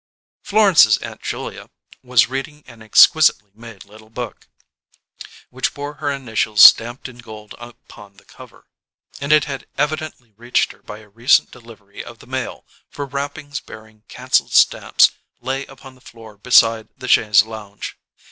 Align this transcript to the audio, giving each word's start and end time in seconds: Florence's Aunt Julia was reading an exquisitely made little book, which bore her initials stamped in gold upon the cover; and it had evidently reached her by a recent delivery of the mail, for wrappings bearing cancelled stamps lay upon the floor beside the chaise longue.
Florence's 0.41 0.97
Aunt 0.97 1.21
Julia 1.21 1.69
was 2.01 2.27
reading 2.27 2.63
an 2.65 2.81
exquisitely 2.81 3.51
made 3.53 3.85
little 3.85 4.09
book, 4.09 4.47
which 5.51 5.75
bore 5.75 5.93
her 6.01 6.09
initials 6.09 6.63
stamped 6.63 7.07
in 7.07 7.19
gold 7.19 7.53
upon 7.59 8.17
the 8.17 8.25
cover; 8.25 8.65
and 9.19 9.31
it 9.31 9.43
had 9.45 9.67
evidently 9.77 10.33
reached 10.37 10.71
her 10.71 10.81
by 10.81 11.01
a 11.01 11.07
recent 11.07 11.51
delivery 11.51 12.03
of 12.03 12.17
the 12.17 12.25
mail, 12.25 12.65
for 12.89 13.05
wrappings 13.05 13.59
bearing 13.59 14.01
cancelled 14.07 14.53
stamps 14.53 15.11
lay 15.39 15.67
upon 15.67 15.93
the 15.93 16.01
floor 16.01 16.35
beside 16.35 16.89
the 16.97 17.07
chaise 17.07 17.43
longue. 17.43 17.83